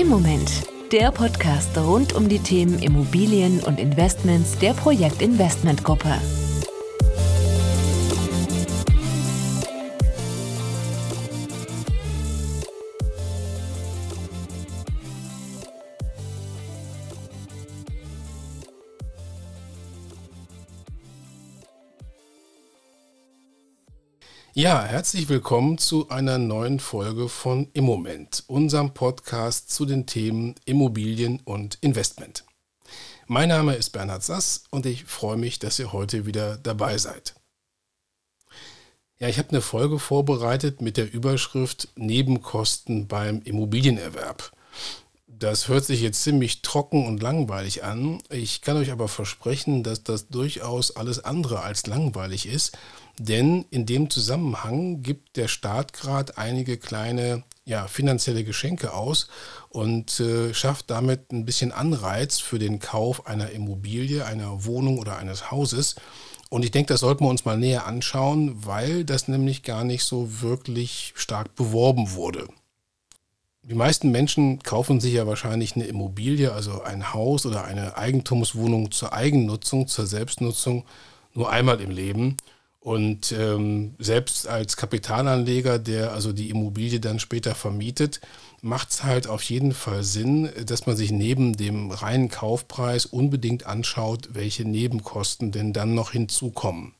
[0.00, 0.48] Im Moment.
[0.92, 6.14] Der Podcast rund um die Themen Immobilien und Investments der Projektinvestmentgruppe.
[24.58, 31.40] Ja, herzlich willkommen zu einer neuen Folge von Immoment, unserem Podcast zu den Themen Immobilien
[31.44, 32.44] und Investment.
[33.28, 37.36] Mein Name ist Bernhard Sass und ich freue mich, dass ihr heute wieder dabei seid.
[39.20, 44.50] Ja, ich habe eine Folge vorbereitet mit der Überschrift Nebenkosten beim Immobilienerwerb.
[45.28, 48.20] Das hört sich jetzt ziemlich trocken und langweilig an.
[48.28, 52.76] Ich kann euch aber versprechen, dass das durchaus alles andere als langweilig ist
[53.18, 59.28] denn in dem Zusammenhang gibt der Staat gerade einige kleine ja, finanzielle Geschenke aus
[59.68, 65.18] und äh, schafft damit ein bisschen Anreiz für den Kauf einer Immobilie, einer Wohnung oder
[65.18, 65.96] eines Hauses.
[66.48, 70.04] Und ich denke, das sollten wir uns mal näher anschauen, weil das nämlich gar nicht
[70.04, 72.48] so wirklich stark beworben wurde.
[73.62, 78.92] Die meisten Menschen kaufen sich ja wahrscheinlich eine Immobilie, also ein Haus oder eine Eigentumswohnung
[78.92, 80.86] zur Eigennutzung, zur Selbstnutzung
[81.34, 82.38] nur einmal im Leben.
[82.80, 88.20] Und ähm, selbst als Kapitalanleger, der also die Immobilie dann später vermietet,
[88.62, 93.66] macht es halt auf jeden Fall Sinn, dass man sich neben dem reinen Kaufpreis unbedingt
[93.66, 96.94] anschaut, welche Nebenkosten denn dann noch hinzukommen.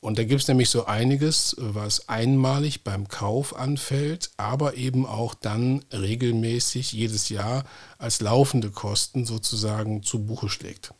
[0.00, 5.32] Und da gibt es nämlich so einiges, was einmalig beim Kauf anfällt, aber eben auch
[5.32, 7.64] dann regelmäßig jedes Jahr
[7.96, 10.92] als laufende Kosten sozusagen zu Buche schlägt.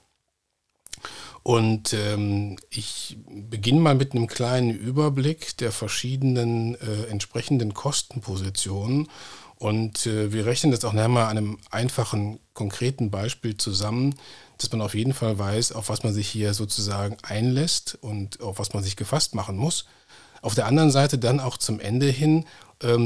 [1.45, 9.09] Und ähm, ich beginne mal mit einem kleinen Überblick der verschiedenen äh, entsprechenden Kostenpositionen.
[9.57, 14.15] Und äh, wir rechnen das auch nachher mal einem einfachen, konkreten Beispiel zusammen,
[14.57, 18.59] dass man auf jeden Fall weiß, auf was man sich hier sozusagen einlässt und auf
[18.59, 19.85] was man sich gefasst machen muss.
[20.41, 22.47] Auf der anderen Seite dann auch zum Ende hin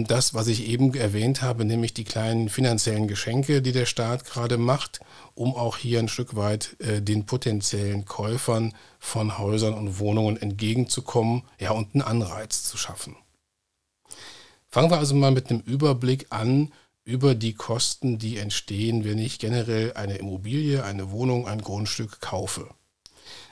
[0.07, 4.59] das, was ich eben erwähnt habe, nämlich die kleinen finanziellen Geschenke, die der Staat gerade
[4.59, 5.01] macht,
[5.35, 11.45] um auch hier ein Stück weit äh, den potenziellen Käufern von Häusern und Wohnungen entgegenzukommen,
[11.61, 13.17] ja, und einen Anreiz zu schaffen.
[14.67, 16.73] Fangen wir also mal mit einem Überblick an
[17.05, 22.69] über die Kosten, die entstehen, wenn ich generell eine Immobilie, eine Wohnung, ein Grundstück kaufe.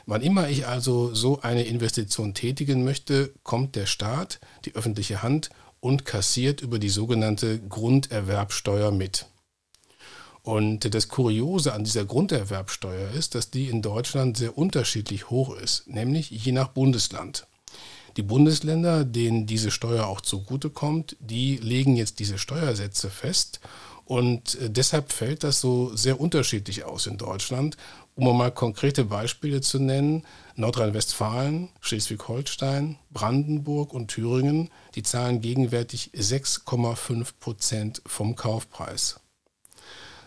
[0.09, 5.51] Wann immer ich also so eine Investition tätigen möchte, kommt der Staat, die öffentliche Hand
[5.81, 9.27] und kassiert über die sogenannte Grunderwerbsteuer mit.
[10.43, 15.89] Und das Kuriose an dieser Grunderwerbsteuer ist, dass die in Deutschland sehr unterschiedlich hoch ist,
[15.89, 17.49] nämlich je nach Bundesland.
[18.17, 23.61] Die Bundesländer, denen diese Steuer auch zugutekommt, die legen jetzt diese Steuersätze fest
[24.07, 27.77] und äh, deshalb fällt das so sehr unterschiedlich aus in Deutschland.
[28.19, 37.35] Um mal konkrete Beispiele zu nennen, Nordrhein-Westfalen, Schleswig-Holstein, Brandenburg und Thüringen, die zahlen gegenwärtig 6,5
[37.39, 39.21] Prozent vom Kaufpreis.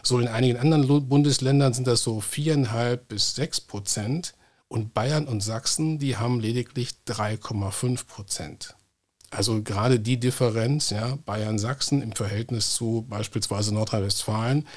[0.03, 4.35] So in einigen anderen Bundesländern sind das so 4,5 bis 6 Prozent
[4.67, 8.75] und Bayern und Sachsen, die haben lediglich 3,5 Prozent.
[9.31, 14.67] Also gerade die Differenz, ja, Bayern-Sachsen im Verhältnis zu beispielsweise Nordrhein-Westfalen,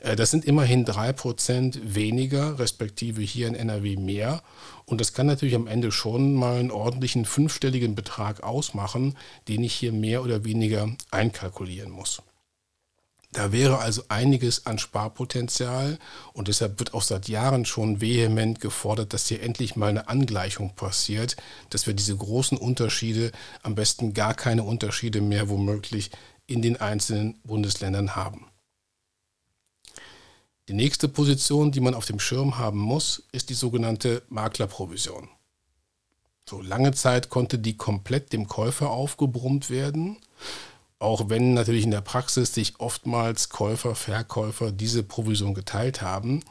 [0.00, 4.42] das sind immerhin drei Prozent weniger, respektive hier in NRW mehr.
[4.86, 9.16] Und das kann natürlich am Ende schon mal einen ordentlichen fünfstelligen Betrag ausmachen,
[9.48, 12.22] den ich hier mehr oder weniger einkalkulieren muss.
[13.32, 15.98] Da wäre also einiges an Sparpotenzial
[16.32, 20.74] und deshalb wird auch seit Jahren schon vehement gefordert, dass hier endlich mal eine Angleichung
[20.74, 21.36] passiert,
[21.68, 23.32] dass wir diese großen Unterschiede,
[23.62, 26.10] am besten gar keine Unterschiede mehr womöglich
[26.46, 28.46] in den einzelnen Bundesländern haben.
[30.68, 35.30] Die nächste Position, die man auf dem Schirm haben muss, ist die sogenannte Maklerprovision.
[36.46, 40.18] So lange Zeit konnte die komplett dem Käufer aufgebrummt werden.
[40.98, 46.42] Auch wenn natürlich in der Praxis sich oftmals Käufer, Verkäufer diese Provision geteilt haben.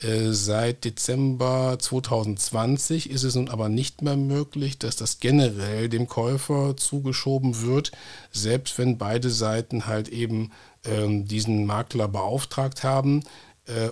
[0.00, 6.08] Äh, seit Dezember 2020 ist es nun aber nicht mehr möglich, dass das generell dem
[6.08, 7.92] Käufer zugeschoben wird,
[8.32, 10.50] selbst wenn beide Seiten halt eben
[10.84, 13.22] ähm, diesen Makler beauftragt haben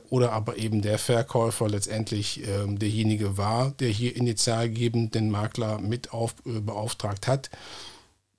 [0.08, 6.12] oder aber eben der Verkäufer letztendlich ähm, derjenige war, der hier initialgebend den Makler mit
[6.12, 7.50] auf, äh, beauftragt hat.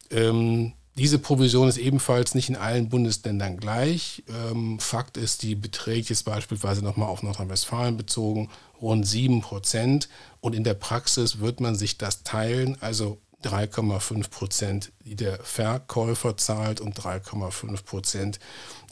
[0.10, 4.24] Ähm, diese Provision ist ebenfalls nicht in allen Bundesländern gleich.
[4.28, 8.50] Ähm, Fakt ist, die beträgt jetzt beispielsweise nochmal auf Nordrhein-Westfalen bezogen
[8.82, 10.10] rund 7 Prozent.
[10.42, 12.78] Und in der Praxis wird man sich das teilen.
[12.82, 18.40] Also 3,5 Prozent, die der Verkäufer zahlt und 3,5 Prozent,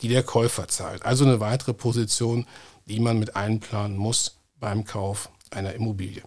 [0.02, 1.04] die der Käufer zahlt.
[1.04, 2.46] Also eine weitere Position,
[2.86, 6.24] die man mit einplanen muss beim Kauf einer Immobilie.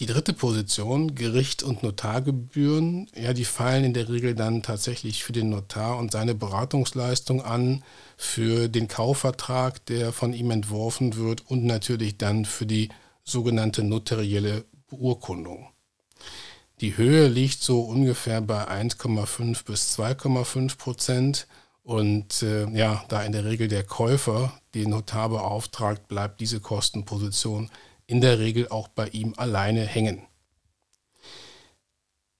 [0.00, 5.32] Die dritte Position, Gericht und Notargebühren, ja, die fallen in der Regel dann tatsächlich für
[5.32, 7.84] den Notar und seine Beratungsleistung an,
[8.16, 12.88] für den Kaufvertrag, der von ihm entworfen wird und natürlich dann für die
[13.22, 15.68] sogenannte notarielle Beurkundung.
[16.80, 21.46] Die Höhe liegt so ungefähr bei 1,5 bis 2,5 Prozent.
[21.82, 27.70] Und äh, ja, da in der Regel der Käufer den Notar beauftragt, bleibt diese Kostenposition
[28.06, 30.22] in der Regel auch bei ihm alleine hängen.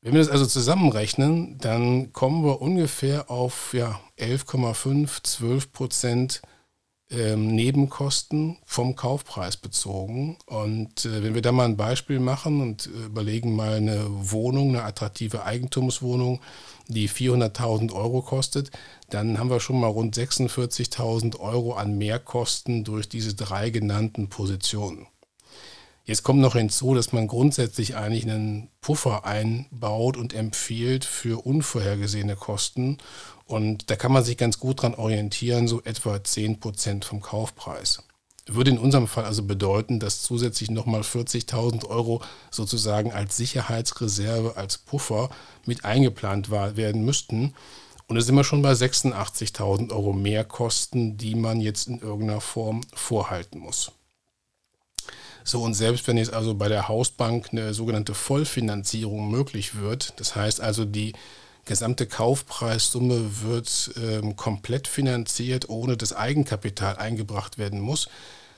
[0.01, 6.43] Wenn wir das also zusammenrechnen, dann kommen wir ungefähr auf ja, 11,5, 12 Prozent
[7.11, 10.37] ähm, Nebenkosten vom Kaufpreis bezogen.
[10.47, 14.71] Und äh, wenn wir da mal ein Beispiel machen und äh, überlegen mal eine Wohnung,
[14.71, 16.41] eine attraktive Eigentumswohnung,
[16.89, 18.71] die 400.000 Euro kostet,
[19.11, 25.07] dann haben wir schon mal rund 46.000 Euro an Mehrkosten durch diese drei genannten Positionen.
[26.07, 32.37] Jetzt kommt noch hinzu, dass man grundsätzlich eigentlich einen Puffer einbaut und empfiehlt für unvorhergesehene
[32.37, 32.99] Kosten.
[33.47, 38.03] Und da kann man sich ganz gut dran orientieren, so etwa 10% vom Kaufpreis.
[38.47, 44.79] Würde in unserem Fall also bedeuten, dass zusätzlich nochmal 40.000 Euro sozusagen als Sicherheitsreserve, als
[44.79, 45.31] Puffer
[45.65, 47.55] mit eingeplant werden müssten.
[48.07, 52.83] Und da sind wir schon bei 86.000 Euro Mehrkosten, die man jetzt in irgendeiner Form
[52.93, 53.93] vorhalten muss.
[55.43, 60.37] So, und selbst wenn jetzt also bei der Hausbank eine sogenannte Vollfinanzierung möglich wird, das
[60.37, 61.15] heißt also die
[61.65, 68.09] gesamte Kaufpreissumme wird ähm, komplett finanziert, ohne dass Eigenkapital eingebracht werden muss,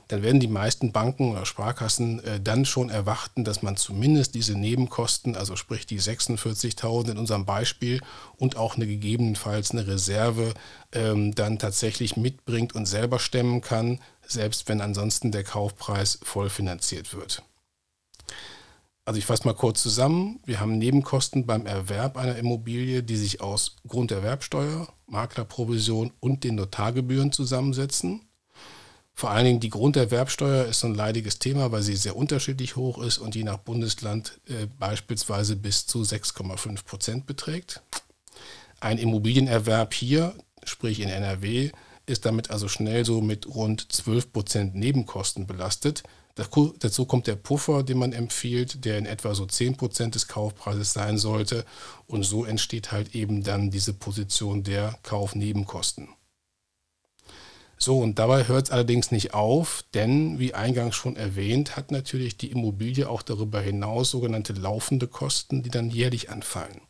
[0.07, 4.57] dann werden die meisten Banken oder Sparkassen äh, dann schon erwarten, dass man zumindest diese
[4.57, 8.01] Nebenkosten, also sprich die 46.000 in unserem Beispiel
[8.37, 10.53] und auch eine gegebenenfalls eine Reserve
[10.93, 17.13] ähm, dann tatsächlich mitbringt und selber stemmen kann, selbst wenn ansonsten der Kaufpreis voll finanziert
[17.13, 17.43] wird.
[19.07, 20.41] Also ich fasse mal kurz zusammen.
[20.45, 27.31] Wir haben Nebenkosten beim Erwerb einer Immobilie, die sich aus Grunderwerbsteuer, Maklerprovision und den Notargebühren
[27.31, 28.23] zusammensetzen.
[29.13, 33.17] Vor allen Dingen die Grunderwerbsteuer ist ein leidiges Thema, weil sie sehr unterschiedlich hoch ist
[33.17, 37.81] und je nach Bundesland äh, beispielsweise bis zu 6,5 Prozent beträgt.
[38.81, 41.71] Ein Immobilienerwerb hier, sprich in NRW,
[42.07, 46.03] ist damit also schnell so mit rund 12 Prozent Nebenkosten belastet.
[46.37, 50.93] Dazu kommt der Puffer, den man empfiehlt, der in etwa so 10 Prozent des Kaufpreises
[50.93, 51.65] sein sollte.
[52.05, 56.09] Und so entsteht halt eben dann diese Position der Kaufnebenkosten.
[57.79, 62.37] So, und dabei hört es allerdings nicht auf, denn wie eingangs schon erwähnt, hat natürlich
[62.37, 66.81] die Immobilie auch darüber hinaus sogenannte laufende Kosten, die dann jährlich anfallen.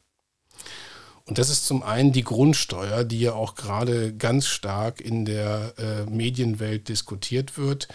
[1.26, 5.74] Und das ist zum einen die Grundsteuer, die ja auch gerade ganz stark in der
[5.78, 7.90] äh, Medienwelt diskutiert wird.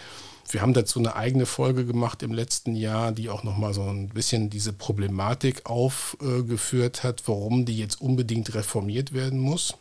[0.49, 4.09] Wir haben dazu eine eigene Folge gemacht im letzten Jahr, die auch nochmal so ein
[4.09, 9.75] bisschen diese Problematik aufgeführt hat, warum die jetzt unbedingt reformiert werden muss.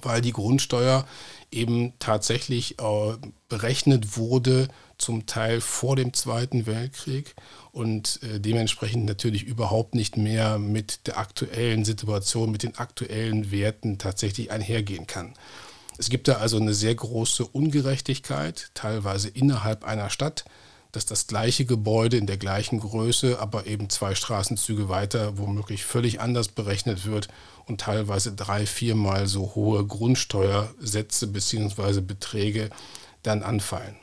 [0.00, 1.06] Weil die Grundsteuer
[1.50, 3.16] eben tatsächlich äh,
[3.48, 4.68] berechnet wurde,
[4.98, 7.34] zum Teil vor dem Zweiten Weltkrieg
[7.72, 13.98] und äh, dementsprechend natürlich überhaupt nicht mehr mit der aktuellen Situation, mit den aktuellen Werten
[13.98, 15.34] tatsächlich einhergehen kann.
[15.98, 20.44] Es gibt da also eine sehr große Ungerechtigkeit, teilweise innerhalb einer Stadt,
[20.92, 26.20] dass das gleiche Gebäude in der gleichen Größe, aber eben zwei Straßenzüge weiter womöglich völlig
[26.20, 27.28] anders berechnet wird
[27.66, 32.00] und teilweise drei, viermal so hohe Grundsteuersätze bzw.
[32.00, 32.70] Beträge
[33.22, 33.96] dann anfallen.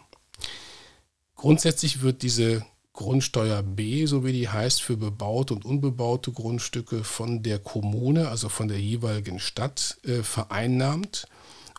[1.35, 7.41] Grundsätzlich wird diese Grundsteuer B, so wie die heißt, für bebaute und unbebaute Grundstücke von
[7.41, 11.25] der Kommune, also von der jeweiligen Stadt, äh, vereinnahmt.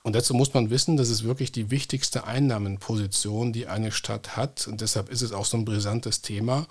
[0.02, 4.66] Und dazu muss man wissen, das ist wirklich die wichtigste Einnahmenposition, die eine Stadt hat.
[4.66, 6.66] Und deshalb ist es auch so ein brisantes Thema.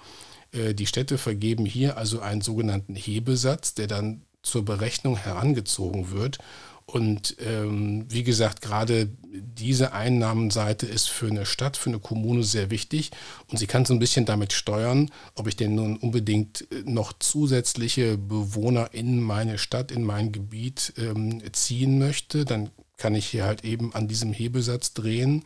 [0.51, 6.39] Äh, die Städte vergeben hier also einen sogenannten Hebesatz, der dann zur Berechnung herangezogen wird.
[6.85, 12.69] Und ähm, wie gesagt, gerade diese Einnahmenseite ist für eine Stadt, für eine Kommune sehr
[12.69, 13.11] wichtig.
[13.49, 17.13] Und sie kann so ein bisschen damit steuern, ob ich denn nun unbedingt äh, noch
[17.13, 22.43] zusätzliche Bewohner in meine Stadt, in mein Gebiet ähm, ziehen möchte.
[22.43, 22.71] Dann
[23.01, 25.43] kann ich hier halt eben an diesem Hebesatz drehen.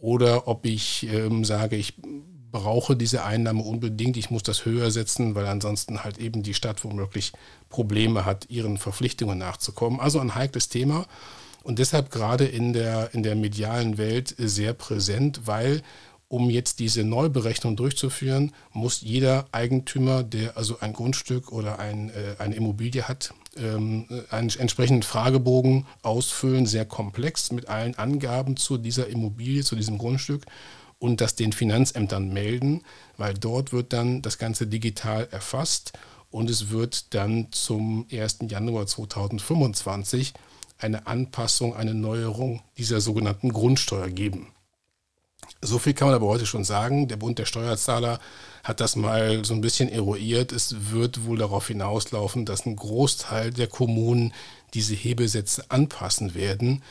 [0.00, 1.94] Oder ob ich ähm, sage, ich
[2.50, 6.82] brauche diese Einnahme unbedingt, ich muss das höher setzen, weil ansonsten halt eben die Stadt
[6.82, 7.32] womöglich
[7.68, 10.00] Probleme hat, ihren Verpflichtungen nachzukommen.
[10.00, 11.06] Also ein heikles Thema
[11.62, 15.82] und deshalb gerade in der, in der medialen Welt sehr präsent, weil
[16.26, 22.36] um jetzt diese Neuberechnung durchzuführen, muss jeder Eigentümer, der also ein Grundstück oder ein, äh,
[22.38, 29.08] eine Immobilie hat, ähm, einen entsprechenden Fragebogen ausfüllen, sehr komplex mit allen Angaben zu dieser
[29.08, 30.46] Immobilie, zu diesem Grundstück
[30.98, 32.82] und das den Finanzämtern melden,
[33.16, 35.92] weil dort wird dann das Ganze digital erfasst
[36.30, 38.38] und es wird dann zum 1.
[38.48, 40.34] Januar 2025
[40.78, 44.48] eine Anpassung, eine Neuerung dieser sogenannten Grundsteuer geben.
[45.62, 47.08] So viel kann man aber heute schon sagen.
[47.08, 48.18] Der Bund der Steuerzahler
[48.64, 50.52] hat das mal so ein bisschen eruiert.
[50.52, 54.32] Es wird wohl darauf hinauslaufen, dass ein Großteil der Kommunen
[54.74, 56.82] diese Hebelsätze anpassen werden,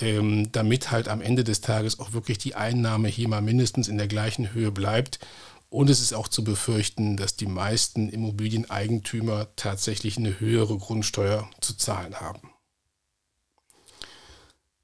[0.00, 3.98] ähm, damit halt am Ende des Tages auch wirklich die Einnahme hier mal mindestens in
[3.98, 5.20] der gleichen Höhe bleibt.
[5.68, 11.76] Und es ist auch zu befürchten, dass die meisten Immobilieneigentümer tatsächlich eine höhere Grundsteuer zu
[11.76, 12.50] zahlen haben.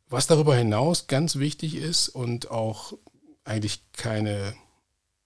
[0.09, 2.93] Was darüber hinaus ganz wichtig ist und auch
[3.45, 4.55] eigentlich keine,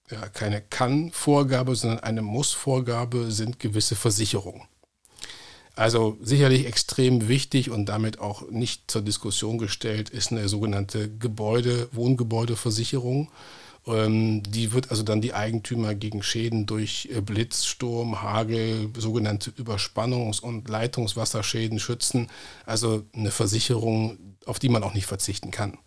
[0.09, 4.63] ja, keine Kann-Vorgabe, sondern eine Muss-Vorgabe sind gewisse Versicherungen.
[5.75, 11.87] Also sicherlich extrem wichtig und damit auch nicht zur Diskussion gestellt ist eine sogenannte Gebäude,
[11.91, 13.29] Wohngebäudeversicherung.
[13.85, 19.51] Ähm, die wird also dann die Eigentümer gegen Schäden durch äh, Blitz, Sturm, Hagel, sogenannte
[19.51, 22.27] Überspannungs- und Leitungswasserschäden schützen.
[22.65, 25.77] Also eine Versicherung, auf die man auch nicht verzichten kann.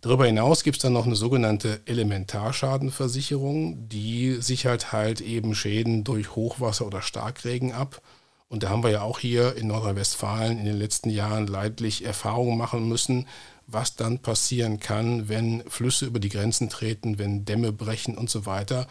[0.00, 6.34] Darüber hinaus gibt es dann noch eine sogenannte Elementarschadenversicherung, die sichert halt eben Schäden durch
[6.34, 8.00] Hochwasser oder Starkregen ab.
[8.48, 12.56] Und da haben wir ja auch hier in Nordrhein-Westfalen in den letzten Jahren leidlich Erfahrungen
[12.56, 13.28] machen müssen,
[13.66, 18.46] was dann passieren kann, wenn Flüsse über die Grenzen treten, wenn Dämme brechen und so
[18.46, 18.88] weiter.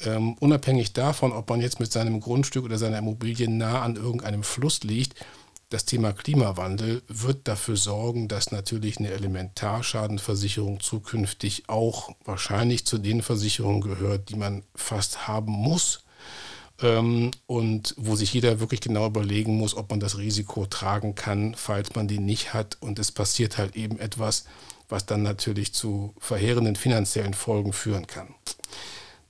[0.00, 4.42] Ähm, unabhängig davon, ob man jetzt mit seinem Grundstück oder seiner Immobilie nah an irgendeinem
[4.42, 5.14] Fluss liegt,
[5.74, 13.22] das Thema Klimawandel wird dafür sorgen, dass natürlich eine Elementarschadenversicherung zukünftig auch wahrscheinlich zu den
[13.22, 16.04] Versicherungen gehört, die man fast haben muss.
[16.80, 21.56] Ähm, und wo sich jeder wirklich genau überlegen muss, ob man das Risiko tragen kann,
[21.56, 22.76] falls man die nicht hat.
[22.80, 24.44] Und es passiert halt eben etwas,
[24.88, 28.28] was dann natürlich zu verheerenden finanziellen Folgen führen kann.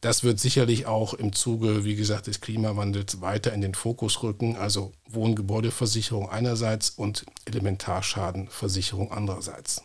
[0.05, 4.55] Das wird sicherlich auch im Zuge, wie gesagt, des Klimawandels weiter in den Fokus rücken,
[4.55, 9.83] also Wohngebäudeversicherung einerseits und Elementarschadenversicherung andererseits.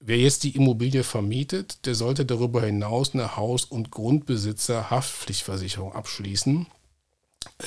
[0.00, 6.66] Wer jetzt die Immobilie vermietet, der sollte darüber hinaus eine Haus- und Grundbesitzer-Haftpflichtversicherung abschließen.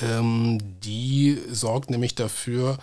[0.02, 2.78] Ähm, die sorgt nämlich dafür,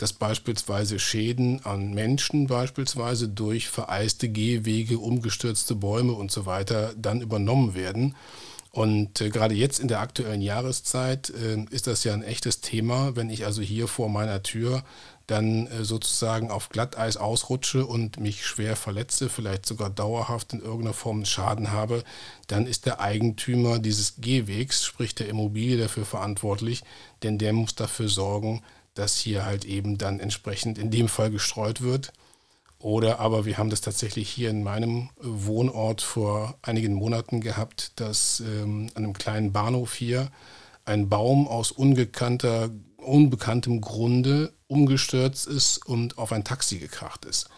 [0.00, 7.20] dass beispielsweise Schäden an Menschen beispielsweise durch vereiste Gehwege, umgestürzte Bäume und so weiter dann
[7.20, 8.16] übernommen werden.
[8.72, 13.14] Und äh, gerade jetzt in der aktuellen Jahreszeit äh, ist das ja ein echtes Thema,
[13.14, 14.84] wenn ich also hier vor meiner Tür
[15.26, 20.94] dann äh, sozusagen auf Glatteis ausrutsche und mich schwer verletze, vielleicht sogar dauerhaft in irgendeiner
[20.94, 22.04] Form Schaden habe,
[22.46, 26.82] dann ist der Eigentümer dieses Gehwegs, sprich der Immobilie, dafür verantwortlich,
[27.22, 28.62] denn der muss dafür sorgen,
[28.94, 32.12] dass hier halt eben dann entsprechend in dem Fall gestreut wird.
[32.78, 38.40] Oder aber wir haben das tatsächlich hier in meinem Wohnort vor einigen Monaten gehabt, dass
[38.40, 40.30] ähm, an einem kleinen Bahnhof hier
[40.86, 47.50] ein Baum aus ungekannter, unbekanntem Grunde umgestürzt ist und auf ein Taxi gekracht ist.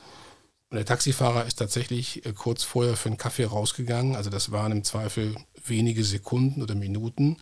[0.70, 4.16] Und der Taxifahrer ist tatsächlich äh, kurz vorher für einen Kaffee rausgegangen.
[4.16, 5.36] Also das waren im Zweifel
[5.66, 7.36] wenige Sekunden oder Minuten.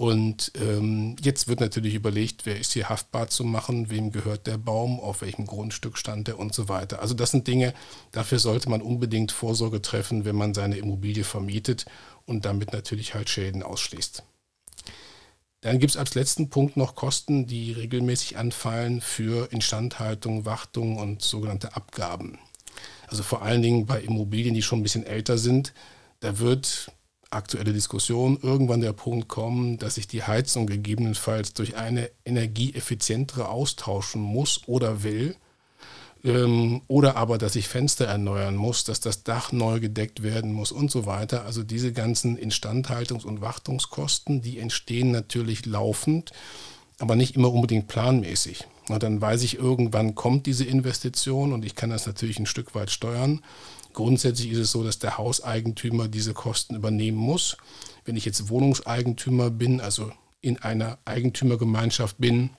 [0.00, 4.56] Und ähm, jetzt wird natürlich überlegt, wer ist hier haftbar zu machen, wem gehört der
[4.56, 7.02] Baum, auf welchem Grundstück stand er und so weiter.
[7.02, 7.74] Also das sind Dinge,
[8.10, 11.84] dafür sollte man unbedingt Vorsorge treffen, wenn man seine Immobilie vermietet
[12.24, 14.22] und damit natürlich halt Schäden ausschließt.
[15.60, 21.20] Dann gibt es als letzten Punkt noch Kosten, die regelmäßig anfallen für Instandhaltung, Wartung und
[21.20, 22.38] sogenannte Abgaben.
[23.08, 25.74] Also vor allen Dingen bei Immobilien, die schon ein bisschen älter sind,
[26.20, 26.90] da wird
[27.30, 34.20] aktuelle Diskussion irgendwann der Punkt kommen, dass ich die Heizung gegebenenfalls durch eine energieeffizientere austauschen
[34.20, 35.36] muss oder will.
[36.22, 40.72] Ähm, oder aber, dass ich Fenster erneuern muss, dass das Dach neu gedeckt werden muss
[40.72, 41.44] und so weiter.
[41.44, 46.32] Also diese ganzen Instandhaltungs- und Wartungskosten, die entstehen natürlich laufend,
[47.00, 48.66] aber nicht immer unbedingt planmäßig.
[48.88, 52.74] Na, dann weiß ich, irgendwann kommt diese Investition und ich kann das natürlich ein Stück
[52.74, 53.42] weit steuern.
[53.92, 57.56] Grundsätzlich ist es so, dass der Hauseigentümer diese Kosten übernehmen muss.
[58.04, 62.50] Wenn ich jetzt Wohnungseigentümer bin, also in einer Eigentümergemeinschaft bin,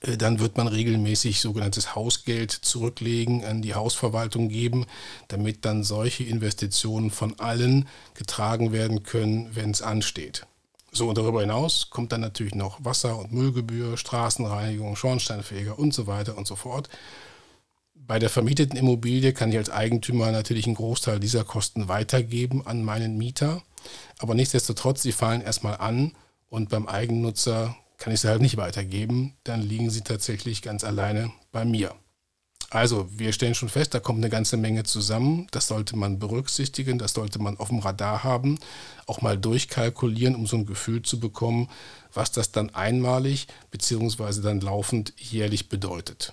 [0.00, 4.86] äh, dann wird man regelmäßig sogenanntes Hausgeld zurücklegen, an die Hausverwaltung geben,
[5.28, 10.46] damit dann solche Investitionen von allen getragen werden können, wenn es ansteht.
[10.96, 16.06] So, und darüber hinaus kommt dann natürlich noch Wasser- und Müllgebühr, Straßenreinigung, Schornsteinfeger und so
[16.06, 16.88] weiter und so fort.
[17.96, 22.84] Bei der vermieteten Immobilie kann ich als Eigentümer natürlich einen Großteil dieser Kosten weitergeben an
[22.84, 23.62] meinen Mieter.
[24.20, 26.12] Aber nichtsdestotrotz, sie fallen erstmal an
[26.48, 29.34] und beim Eigennutzer kann ich sie halt nicht weitergeben.
[29.42, 31.92] Dann liegen sie tatsächlich ganz alleine bei mir.
[32.74, 35.46] Also, wir stellen schon fest, da kommt eine ganze Menge zusammen.
[35.52, 38.58] Das sollte man berücksichtigen, das sollte man auf dem Radar haben,
[39.06, 41.70] auch mal durchkalkulieren, um so ein Gefühl zu bekommen,
[42.12, 44.40] was das dann einmalig bzw.
[44.42, 46.32] dann laufend jährlich bedeutet.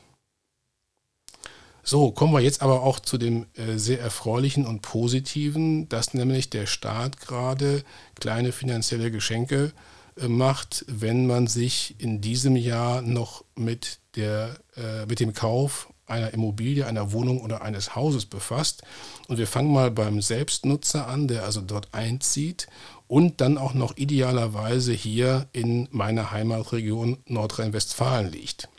[1.83, 6.49] So, kommen wir jetzt aber auch zu dem äh, sehr erfreulichen und positiven, dass nämlich
[6.49, 7.83] der Staat gerade
[8.19, 9.73] kleine finanzielle Geschenke
[10.19, 15.87] äh, macht, wenn man sich in diesem Jahr noch mit, der, äh, mit dem Kauf
[16.11, 18.83] einer Immobilie, einer Wohnung oder eines Hauses befasst.
[19.27, 22.67] Und wir fangen mal beim Selbstnutzer an, der also dort einzieht
[23.07, 28.69] und dann auch noch idealerweise hier in meiner Heimatregion Nordrhein-Westfalen liegt.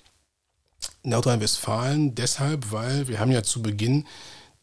[1.02, 4.06] Nordrhein-Westfalen deshalb, weil wir haben ja zu Beginn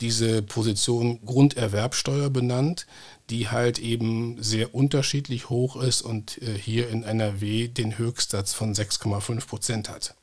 [0.01, 2.87] diese Position Grunderwerbsteuer benannt,
[3.29, 8.73] die halt eben sehr unterschiedlich hoch ist und äh, hier in NRW den Höchstsatz von
[8.73, 10.15] 6,5 Prozent hat.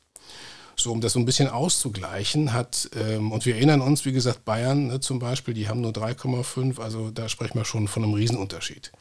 [0.79, 4.45] So, um das so ein bisschen auszugleichen, hat, ähm, und wir erinnern uns, wie gesagt,
[4.45, 8.13] Bayern ne, zum Beispiel, die haben nur 3,5, also da sprechen wir schon von einem
[8.13, 8.91] Riesenunterschied.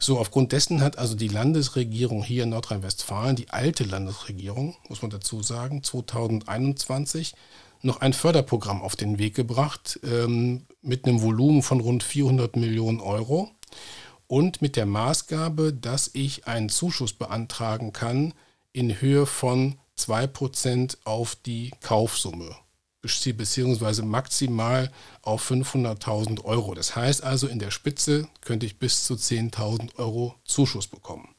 [0.00, 5.12] So, aufgrund dessen hat also die Landesregierung hier in Nordrhein-Westfalen, die alte Landesregierung, muss man
[5.12, 7.34] dazu sagen, 2021
[7.82, 13.00] noch ein Förderprogramm auf den Weg gebracht ähm, mit einem Volumen von rund 400 Millionen
[13.00, 13.50] Euro
[14.26, 18.34] und mit der Maßgabe, dass ich einen Zuschuss beantragen kann
[18.72, 22.56] in Höhe von 2% auf die Kaufsumme
[23.36, 24.90] beziehungsweise maximal
[25.22, 26.74] auf 500.000 Euro.
[26.74, 31.34] Das heißt also, in der Spitze könnte ich bis zu 10.000 Euro Zuschuss bekommen.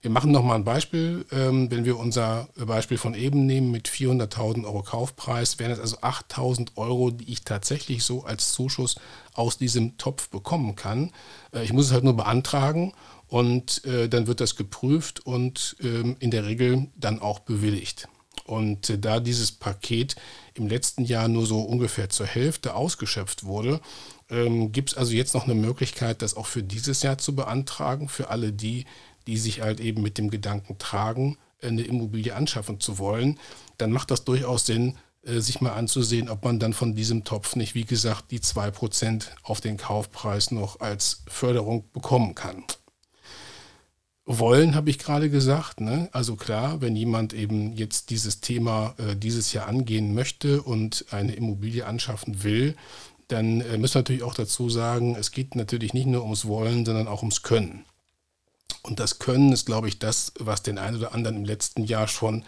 [0.00, 1.24] Wir machen nochmal ein Beispiel.
[1.30, 5.98] Ähm, wenn wir unser Beispiel von eben nehmen mit 400.000 Euro Kaufpreis, wären es also
[5.98, 8.96] 8.000 Euro, die ich tatsächlich so als Zuschuss
[9.32, 11.12] aus diesem Topf bekommen kann.
[11.52, 12.94] Äh, ich muss es halt nur beantragen
[13.32, 18.06] und äh, dann wird das geprüft und ähm, in der Regel dann auch bewilligt.
[18.44, 20.16] Und äh, da dieses Paket
[20.52, 23.80] im letzten Jahr nur so ungefähr zur Hälfte ausgeschöpft wurde,
[24.28, 28.10] ähm, gibt es also jetzt noch eine Möglichkeit, das auch für dieses Jahr zu beantragen,
[28.10, 28.84] für alle die,
[29.26, 33.38] die sich halt eben mit dem Gedanken tragen, eine Immobilie anschaffen zu wollen.
[33.78, 37.56] Dann macht das durchaus Sinn, äh, sich mal anzusehen, ob man dann von diesem Topf
[37.56, 42.64] nicht, wie gesagt, die 2% auf den Kaufpreis noch als Förderung bekommen kann.
[44.24, 45.80] Wollen, habe ich gerade gesagt.
[45.80, 46.08] Ne?
[46.12, 51.34] Also klar, wenn jemand eben jetzt dieses Thema äh, dieses Jahr angehen möchte und eine
[51.34, 52.76] Immobilie anschaffen will,
[53.26, 56.84] dann äh, müssen wir natürlich auch dazu sagen, es geht natürlich nicht nur ums Wollen,
[56.84, 57.84] sondern auch ums Können.
[58.82, 62.08] Und das Können ist, glaube ich, das, was den einen oder anderen im letzten Jahr
[62.08, 62.44] schon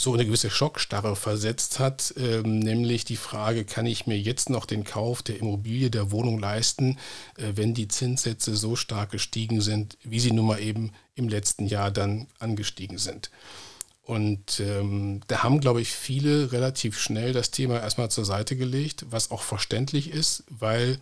[0.00, 4.64] so eine gewisse Schockstarre versetzt hat, ähm, nämlich die Frage, kann ich mir jetzt noch
[4.64, 6.96] den Kauf der Immobilie, der Wohnung leisten,
[7.36, 11.66] äh, wenn die Zinssätze so stark gestiegen sind, wie sie nun mal eben im letzten
[11.66, 13.30] Jahr dann angestiegen sind.
[14.02, 19.04] Und ähm, da haben, glaube ich, viele relativ schnell das Thema erstmal zur Seite gelegt,
[19.10, 20.98] was auch verständlich ist, weil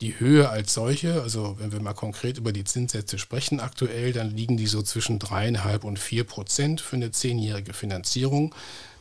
[0.00, 4.30] die Höhe als solche, also wenn wir mal konkret über die Zinssätze sprechen aktuell, dann
[4.30, 8.54] liegen die so zwischen dreieinhalb und vier Prozent für eine zehnjährige Finanzierung.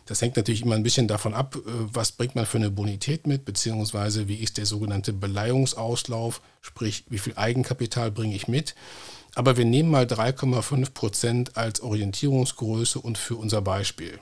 [0.06, 3.28] Das hängt natürlich immer ein bisschen davon ab, äh, was bringt man für eine Bonität
[3.28, 8.76] mit, beziehungsweise wie ist der sogenannte Beleihungsauslauf, sprich wie viel Eigenkapital bringe ich mit.
[9.34, 14.20] Aber wir nehmen mal 3,5 Prozent als Orientierungsgröße und für unser Beispiel.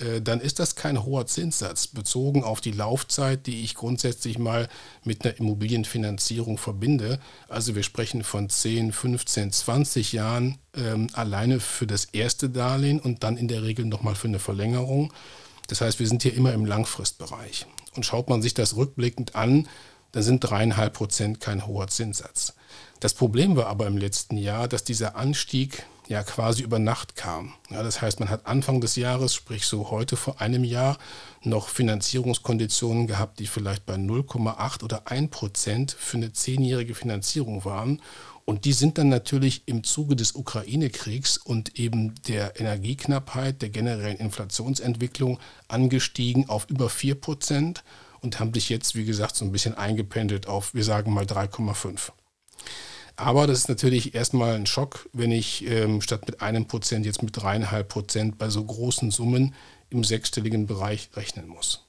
[0.00, 4.68] Äh, dann ist das kein hoher Zinssatz bezogen auf die Laufzeit, die ich grundsätzlich mal
[5.04, 7.20] mit einer Immobilienfinanzierung verbinde.
[7.48, 13.22] Also wir sprechen von 10, 15, 20 Jahren ähm, alleine für das erste Darlehen und
[13.22, 15.12] dann in der Regel nochmal für eine Verlängerung.
[15.66, 17.66] Das heißt, wir sind hier immer im Langfristbereich.
[17.94, 19.68] Und schaut man sich das rückblickend an,
[20.12, 22.54] dann sind dreieinhalb Prozent kein hoher Zinssatz.
[23.00, 27.52] Das Problem war aber im letzten Jahr, dass dieser Anstieg ja quasi über Nacht kam.
[27.70, 30.98] Ja, das heißt, man hat Anfang des Jahres, sprich so heute vor einem Jahr,
[31.42, 38.00] noch Finanzierungskonditionen gehabt, die vielleicht bei 0,8 oder 1 Prozent für eine zehnjährige Finanzierung waren.
[38.46, 44.16] Und die sind dann natürlich im Zuge des Ukraine-Kriegs und eben der Energieknappheit, der generellen
[44.16, 47.84] Inflationsentwicklung angestiegen auf über 4 Prozent
[48.20, 52.12] und haben sich jetzt, wie gesagt, so ein bisschen eingependelt auf, wir sagen mal 3,5.
[53.18, 57.20] Aber das ist natürlich erstmal ein Schock, wenn ich ähm, statt mit einem Prozent jetzt
[57.20, 59.56] mit dreieinhalb Prozent bei so großen Summen
[59.90, 61.84] im sechsstelligen Bereich rechnen muss.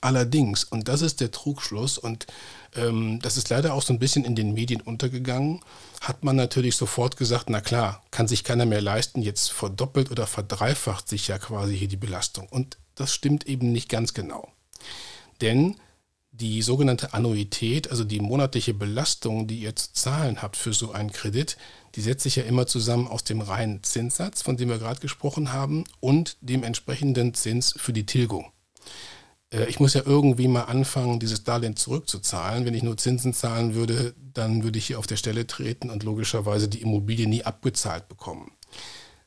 [0.00, 2.28] Allerdings, und das ist der Trugschluss, und
[2.76, 5.60] ähm, das ist leider auch so ein bisschen in den Medien untergegangen,
[6.00, 10.28] hat man natürlich sofort gesagt, na klar, kann sich keiner mehr leisten, jetzt verdoppelt oder
[10.28, 12.46] verdreifacht sich ja quasi hier die Belastung.
[12.48, 14.52] Und das stimmt eben nicht ganz genau.
[15.40, 15.74] Denn
[16.40, 21.12] die sogenannte Annuität, also die monatliche Belastung, die ihr zu zahlen habt für so einen
[21.12, 21.56] Kredit,
[21.94, 25.52] die setzt sich ja immer zusammen aus dem reinen Zinssatz, von dem wir gerade gesprochen
[25.52, 28.52] haben, und dem entsprechenden Zins für die Tilgung.
[29.50, 32.64] Äh, ich muss ja irgendwie mal anfangen, dieses Darlehen zurückzuzahlen.
[32.64, 36.02] Wenn ich nur Zinsen zahlen würde, dann würde ich hier auf der Stelle treten und
[36.02, 38.52] logischerweise die Immobilie nie abgezahlt bekommen.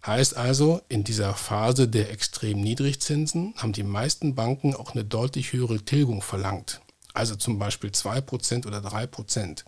[0.06, 5.52] Heißt also, in dieser Phase der extrem Niedrigzinsen haben die meisten Banken auch eine deutlich
[5.52, 6.82] höhere Tilgung verlangt.
[7.14, 9.64] Also zum Beispiel 2% oder 3%.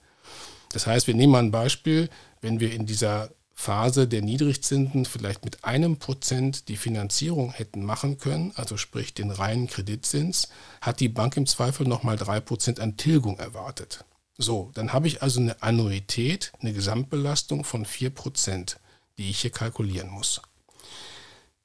[0.72, 2.10] Das heißt, wir nehmen mal ein Beispiel,
[2.42, 8.18] wenn wir in dieser Phase der Niedrigzinsen vielleicht mit einem Prozent die Finanzierung hätten machen
[8.18, 10.50] können, also sprich den reinen Kreditzins,
[10.82, 14.04] hat die Bank im Zweifel nochmal drei Prozent an Tilgung erwartet.
[14.38, 18.80] So, dann habe ich also eine Annuität, eine Gesamtbelastung von vier Prozent,
[19.18, 20.42] die ich hier kalkulieren muss.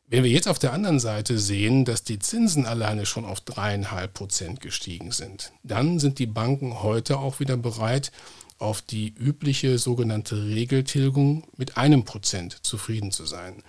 [0.09, 4.15] Wenn wir jetzt auf der anderen Seite sehen, dass die Zinsen alleine schon auf dreieinhalb
[4.15, 8.13] Prozent gestiegen sind, dann sind die Banken heute auch wieder bereit,
[8.59, 13.65] auf die übliche sogenannte Regeltilgung mit einem Prozent zufrieden zu sein.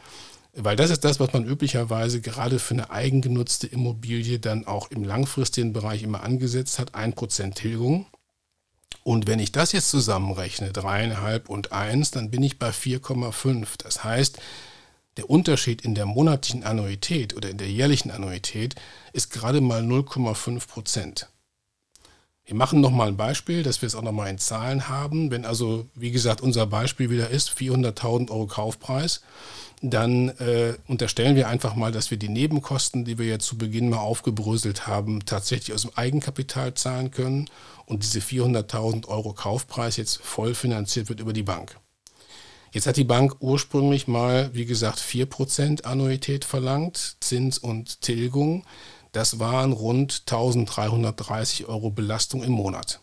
[0.54, 5.04] Weil das ist das, was man üblicherweise gerade für eine eigengenutzte Immobilie dann auch im
[5.04, 8.06] langfristigen Bereich immer angesetzt hat, ein Prozent Tilgung.
[9.04, 13.68] Und wenn ich das jetzt zusammenrechne, dreieinhalb und eins, dann bin ich bei 4,5.
[13.80, 14.38] Das heißt,
[15.18, 18.76] der Unterschied in der monatlichen Annuität oder in der jährlichen Annuität
[19.14, 21.28] ist gerade mal 0,5 Prozent.
[22.46, 25.32] Wir machen nochmal ein Beispiel, dass wir es auch nochmal in Zahlen haben.
[25.32, 29.22] Wenn also, wie gesagt, unser Beispiel wieder ist 400.000 Euro Kaufpreis,
[29.82, 33.90] dann äh, unterstellen wir einfach mal, dass wir die Nebenkosten, die wir jetzt zu Beginn
[33.90, 37.50] mal aufgebröselt haben, tatsächlich aus dem Eigenkapital zahlen können
[37.86, 41.78] und diese 400.000 Euro Kaufpreis jetzt voll finanziert wird über die Bank.
[42.72, 48.66] Jetzt hat die Bank ursprünglich mal, wie gesagt, 4% Annuität verlangt, Zins und Tilgung.
[49.12, 53.00] Das waren rund 1330 Euro Belastung im Monat.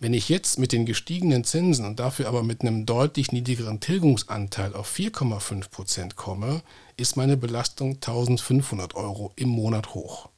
[0.00, 4.74] Wenn ich jetzt mit den gestiegenen Zinsen und dafür aber mit einem deutlich niedrigeren Tilgungsanteil
[4.74, 6.62] auf 4,5 Prozent komme,
[6.96, 10.28] ist meine Belastung 1500 Euro im Monat hoch.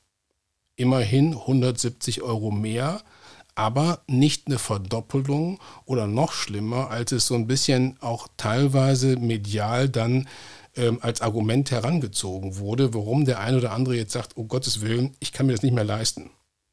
[0.76, 3.02] Immerhin 170 Euro mehr,
[3.56, 9.88] aber nicht eine Verdoppelung oder noch schlimmer, als es so ein bisschen auch teilweise medial
[9.88, 10.28] dann
[10.76, 15.16] ähm, als Argument herangezogen wurde, warum der ein oder andere jetzt sagt, oh Gottes Willen,
[15.20, 16.30] ich kann mir das nicht mehr leisten.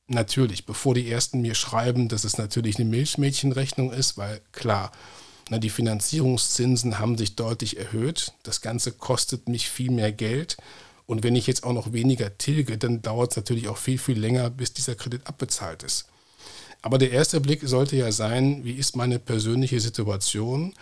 [0.07, 4.91] Natürlich, bevor die Ersten mir schreiben, dass es natürlich eine Milchmädchenrechnung ist, weil klar,
[5.49, 8.33] na, die Finanzierungszinsen haben sich deutlich erhöht.
[8.43, 10.57] Das Ganze kostet mich viel mehr Geld.
[11.05, 14.19] Und wenn ich jetzt auch noch weniger tilge, dann dauert es natürlich auch viel, viel
[14.19, 16.07] länger, bis dieser Kredit abbezahlt ist.
[16.83, 20.73] Aber der erste Blick sollte ja sein, wie ist meine persönliche Situation?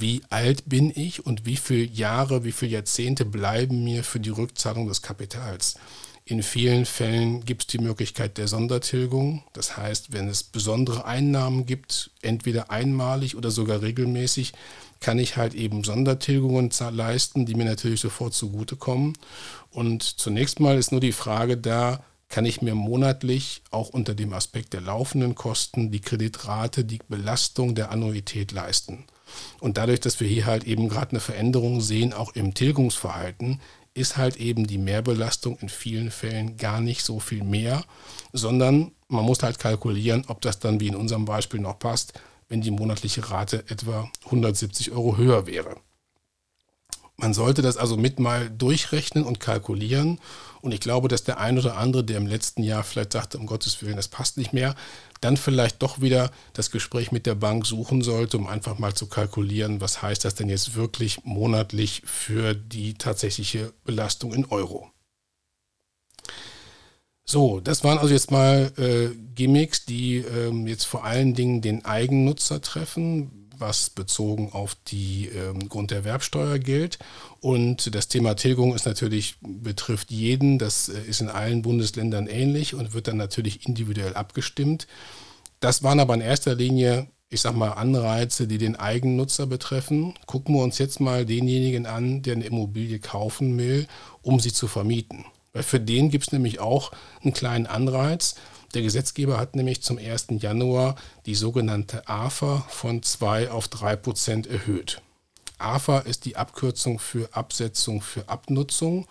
[0.00, 4.30] wie alt bin ich und wie viele Jahre, wie viele Jahrzehnte bleiben mir für die
[4.30, 5.76] Rückzahlung des Kapitals.
[6.24, 9.42] In vielen Fällen gibt es die Möglichkeit der Sondertilgung.
[9.52, 14.52] Das heißt, wenn es besondere Einnahmen gibt, entweder einmalig oder sogar regelmäßig,
[15.00, 19.14] kann ich halt eben Sondertilgungen leisten, die mir natürlich sofort zugutekommen.
[19.70, 24.32] Und zunächst mal ist nur die Frage da, kann ich mir monatlich auch unter dem
[24.32, 29.04] Aspekt der laufenden Kosten die Kreditrate, die Belastung der Annuität leisten.
[29.58, 33.60] Und dadurch, dass wir hier halt eben gerade eine Veränderung sehen, auch im Tilgungsverhalten,
[33.94, 37.84] ist halt eben die Mehrbelastung in vielen Fällen gar nicht so viel mehr,
[38.32, 42.12] sondern man muss halt kalkulieren, ob das dann wie in unserem Beispiel noch passt,
[42.48, 45.76] wenn die monatliche Rate etwa 170 Euro höher wäre.
[47.20, 50.18] Man sollte das also mit mal durchrechnen und kalkulieren.
[50.62, 53.44] Und ich glaube, dass der ein oder andere, der im letzten Jahr vielleicht sagte, um
[53.44, 54.74] Gottes Willen, das passt nicht mehr,
[55.20, 59.06] dann vielleicht doch wieder das Gespräch mit der Bank suchen sollte, um einfach mal zu
[59.06, 64.90] kalkulieren, was heißt das denn jetzt wirklich monatlich für die tatsächliche Belastung in Euro.
[67.26, 71.84] So, das waren also jetzt mal äh, Gimmicks, die ähm, jetzt vor allen Dingen den
[71.84, 76.98] Eigennutzer treffen was bezogen auf die ähm, Grunderwerbsteuer gilt.
[77.40, 80.58] Und das Thema Tilgung ist natürlich, betrifft jeden.
[80.58, 84.86] Das äh, ist in allen Bundesländern ähnlich und wird dann natürlich individuell abgestimmt.
[85.60, 90.14] Das waren aber in erster Linie, ich sag mal, Anreize, die den Eigennutzer betreffen.
[90.26, 93.86] Gucken wir uns jetzt mal denjenigen an, der eine Immobilie kaufen will,
[94.22, 95.26] um sie zu vermieten.
[95.52, 96.92] Weil für den gibt es nämlich auch
[97.22, 98.36] einen kleinen Anreiz.
[98.74, 100.28] Der Gesetzgeber hat nämlich zum 1.
[100.38, 100.94] Januar
[101.26, 105.02] die sogenannte AFA von 2 auf 3 Prozent erhöht.
[105.58, 109.08] AFA ist die Abkürzung für Absetzung für Abnutzung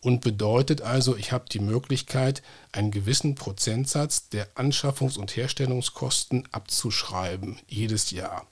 [0.00, 7.60] und bedeutet also, ich habe die Möglichkeit, einen gewissen Prozentsatz der Anschaffungs- und Herstellungskosten abzuschreiben
[7.68, 8.46] jedes Jahr.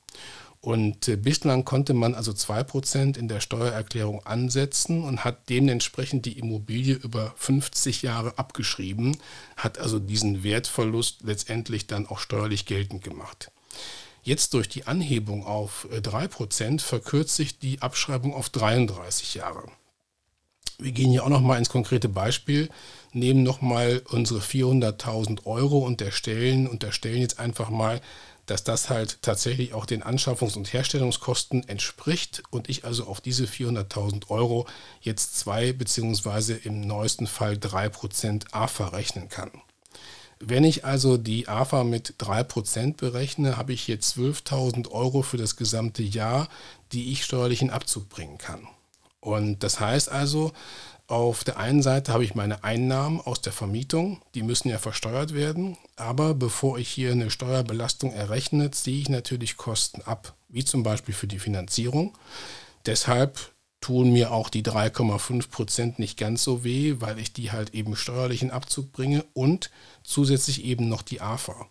[0.62, 6.38] Und äh, bislang konnte man also 2% in der Steuererklärung ansetzen und hat dementsprechend die
[6.38, 9.16] Immobilie über 50 Jahre abgeschrieben,
[9.56, 13.50] hat also diesen Wertverlust letztendlich dann auch steuerlich geltend gemacht.
[14.22, 19.64] Jetzt durch die Anhebung auf 3% äh, verkürzt sich die Abschreibung auf 33 Jahre.
[20.78, 22.68] Wir gehen hier auch nochmal ins konkrete Beispiel,
[23.12, 28.00] nehmen nochmal unsere 400.000 Euro und erstellen, unterstellen jetzt einfach mal,
[28.46, 33.44] dass das halt tatsächlich auch den Anschaffungs- und Herstellungskosten entspricht und ich also auf diese
[33.44, 34.66] 400.000 Euro
[35.00, 39.50] jetzt zwei beziehungsweise im neuesten Fall 3% AFA rechnen kann.
[40.42, 45.56] Wenn ich also die AFA mit 3% berechne, habe ich hier 12.000 Euro für das
[45.56, 46.48] gesamte Jahr,
[46.92, 48.66] die ich steuerlich in Abzug bringen kann.
[49.20, 50.52] Und das heißt also,
[51.10, 55.34] auf der einen Seite habe ich meine Einnahmen aus der Vermietung, die müssen ja versteuert
[55.34, 60.84] werden, aber bevor ich hier eine Steuerbelastung errechne, ziehe ich natürlich Kosten ab, wie zum
[60.84, 62.16] Beispiel für die Finanzierung.
[62.86, 67.74] Deshalb tun mir auch die 3,5 Prozent nicht ganz so weh, weil ich die halt
[67.74, 69.70] eben steuerlich in Abzug bringe und
[70.04, 71.66] zusätzlich eben noch die AFA.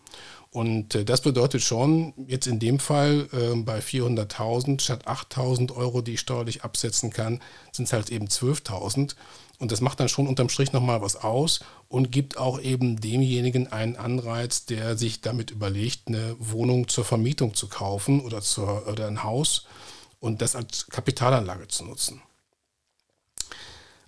[0.51, 6.01] Und äh, das bedeutet schon, jetzt in dem Fall äh, bei 400.000 statt 8.000 Euro,
[6.01, 9.15] die ich steuerlich absetzen kann, sind es halt eben 12.000.
[9.59, 11.59] Und das macht dann schon unterm Strich nochmal was aus
[11.89, 17.53] und gibt auch eben demjenigen einen Anreiz, der sich damit überlegt, eine Wohnung zur Vermietung
[17.53, 19.67] zu kaufen oder, zur, oder ein Haus
[20.19, 22.21] und das als Kapitalanlage zu nutzen.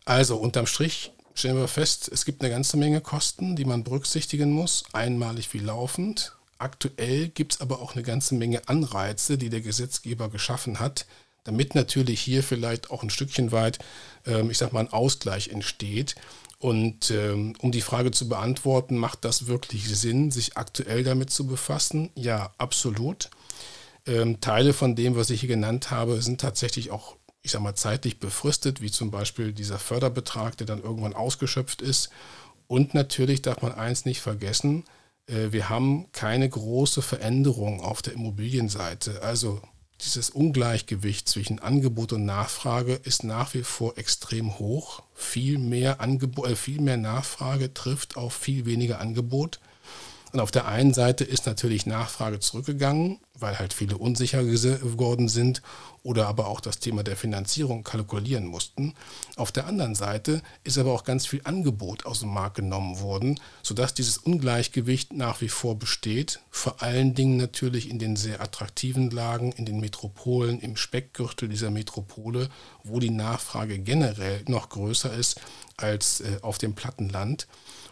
[0.06, 4.52] Also unterm Strich stellen wir fest, es gibt eine ganze Menge Kosten, die man berücksichtigen
[4.52, 6.36] muss, einmalig wie laufend.
[6.60, 11.08] Aktuell gibt es aber auch eine ganze Menge Anreize, die der Gesetzgeber geschaffen hat,
[11.44, 13.80] damit natürlich hier vielleicht auch ein Stückchen weit,
[14.28, 16.14] ähm, ich sag mal, ein Ausgleich entsteht.
[16.60, 21.48] Und ähm, um die Frage zu beantworten, macht das wirklich Sinn, sich aktuell damit zu
[21.48, 22.12] befassen?
[22.14, 23.32] Ja, absolut.
[24.06, 27.76] Ähm, Teile von dem, was ich hier genannt habe, sind tatsächlich auch ich sage mal,
[27.76, 32.10] zeitlich befristet, wie zum Beispiel dieser Förderbetrag, der dann irgendwann ausgeschöpft ist.
[32.68, 34.86] Und natürlich darf man eins nicht vergessen,
[35.28, 39.22] äh, wir haben keine große Veränderung auf der Immobilienseite.
[39.24, 39.62] Also
[40.02, 45.04] dieses Ungleichgewicht zwischen Angebot und Nachfrage ist nach wie vor extrem hoch.
[45.14, 49.60] Viel mehr, Angebot, äh, viel mehr Nachfrage trifft auf viel weniger Angebot.
[50.32, 55.62] Und auf der einen Seite ist natürlich Nachfrage zurückgegangen, weil halt viele unsicher geworden sind
[56.04, 58.94] oder aber auch das Thema der Finanzierung kalkulieren mussten.
[59.36, 63.40] Auf der anderen Seite ist aber auch ganz viel Angebot aus dem Markt genommen worden,
[63.62, 66.40] sodass dieses Ungleichgewicht nach wie vor besteht.
[66.50, 71.72] Vor allen Dingen natürlich in den sehr attraktiven Lagen, in den Metropolen, im Speckgürtel dieser
[71.72, 72.50] Metropole,
[72.84, 75.42] wo die Nachfrage generell noch größer ist
[75.78, 77.48] als äh, auf dem Plattenland.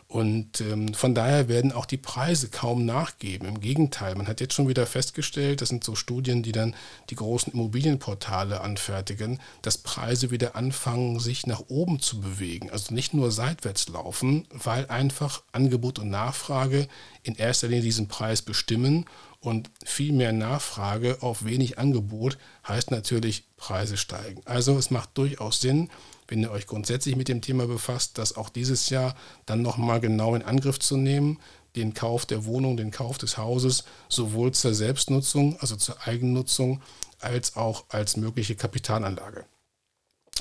[0.10, 3.48] Und ähm, von daher werden auch die Preise kaum nachgeben.
[3.48, 6.76] Im Gegenteil, man hat jetzt schon wieder festgestellt, das sind so Studien, die dann
[7.12, 12.72] die großen Immobilienportale anfertigen, dass Preise wieder anfangen, sich nach oben zu bewegen.
[12.72, 16.88] Also nicht nur seitwärts laufen, weil einfach Angebot und Nachfrage
[17.22, 19.06] in erster Linie diesen Preis bestimmen.
[19.42, 24.42] Und viel mehr Nachfrage auf wenig Angebot heißt natürlich, Preise steigen.
[24.46, 25.90] Also es macht durchaus Sinn,
[26.28, 30.36] wenn ihr euch grundsätzlich mit dem Thema befasst, das auch dieses Jahr dann nochmal genau
[30.36, 31.40] in Angriff zu nehmen,
[31.76, 36.82] den Kauf der Wohnung, den Kauf des Hauses, sowohl zur Selbstnutzung, also zur Eigennutzung,
[37.20, 39.46] als auch als mögliche Kapitalanlage.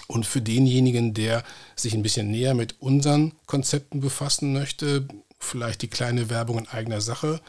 [0.07, 1.45] Und für denjenigen, der
[1.77, 5.07] sich ein bisschen näher mit unseren Konzepten befassen möchte,
[5.39, 7.41] vielleicht die kleine Werbung in eigener Sache.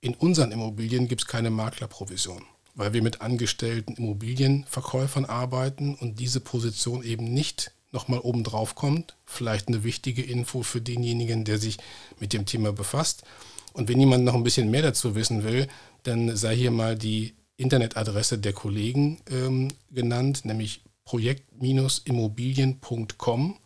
[0.00, 2.42] In unseren Immobilien gibt es keine Maklerprovision,
[2.74, 9.16] weil wir mit angestellten Immobilienverkäufern arbeiten und diese Position eben nicht nochmal oben drauf kommt.
[9.24, 11.78] Vielleicht eine wichtige Info für denjenigen, der sich
[12.20, 13.24] mit dem Thema befasst.
[13.72, 15.68] Und wenn jemand noch ein bisschen mehr dazu wissen will,
[16.02, 23.56] dann sei hier mal die Internetadresse der Kollegen ähm, genannt, nämlich projekt-immobilien.com.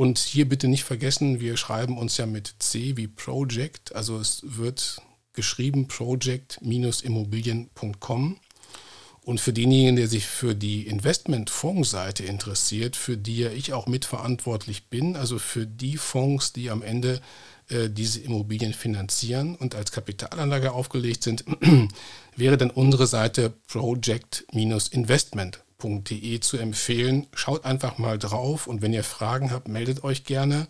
[0.00, 4.40] und hier bitte nicht vergessen, wir schreiben uns ja mit C wie Project, also es
[4.42, 5.02] wird
[5.34, 8.38] geschrieben project-immobilien.com.
[9.20, 14.88] Und für denjenigen, der sich für die Investmentfondsseite interessiert, für die ja ich auch mitverantwortlich
[14.88, 17.20] bin, also für die Fonds, die am Ende
[17.68, 21.44] äh, diese Immobilien finanzieren und als Kapitalanlage aufgelegt sind,
[22.36, 23.52] wäre dann unsere Seite
[25.80, 27.26] project-investment.de zu empfehlen.
[27.34, 30.68] Schaut einfach mal drauf und wenn ihr Fragen habt, meldet euch gerne.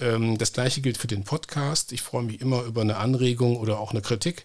[0.00, 1.92] Ähm, das gleiche gilt für den Podcast.
[1.92, 4.44] Ich freue mich immer über eine Anregung oder auch eine Kritik.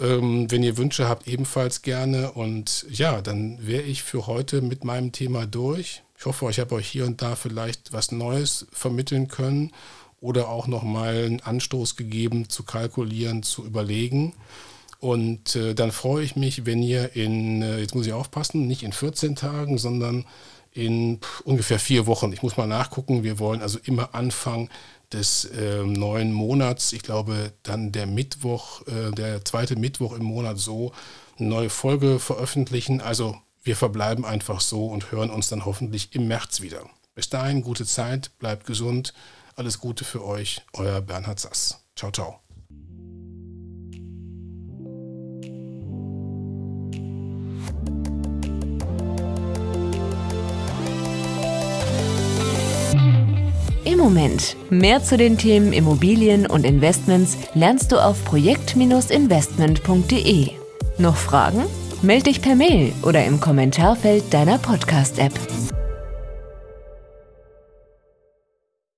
[0.00, 2.32] Ähm, wenn ihr Wünsche habt, ebenfalls gerne.
[2.32, 6.02] Und ja, dann wäre ich für heute mit meinem Thema durch.
[6.18, 9.72] Ich hoffe, ich habe euch hier und da vielleicht was Neues vermitteln können
[10.20, 14.32] oder auch nochmal einen Anstoß gegeben, zu kalkulieren, zu überlegen.
[14.98, 18.82] Und äh, dann freue ich mich, wenn ihr in, äh, jetzt muss ich aufpassen, nicht
[18.82, 20.24] in 14 Tagen, sondern
[20.72, 22.32] in pff, ungefähr vier Wochen.
[22.32, 23.22] Ich muss mal nachgucken.
[23.22, 24.68] Wir wollen also immer Anfang
[25.12, 30.58] des äh, neuen Monats, ich glaube dann der Mittwoch, äh, der zweite Mittwoch im Monat
[30.58, 30.92] so,
[31.38, 33.00] eine neue Folge veröffentlichen.
[33.00, 36.82] Also wir verbleiben einfach so und hören uns dann hoffentlich im März wieder.
[37.14, 39.14] Bis dahin, gute Zeit, bleibt gesund,
[39.54, 41.80] alles Gute für euch, euer Bernhard Sass.
[41.94, 42.43] Ciao, ciao.
[54.04, 54.56] Im Moment.
[54.68, 60.50] Mehr zu den Themen Immobilien und Investments lernst du auf projekt-investment.de.
[60.98, 61.62] Noch Fragen?
[62.02, 65.32] Meld dich per Mail oder im Kommentarfeld deiner Podcast-App.